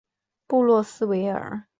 [0.47, 1.67] 布洛斯维尔。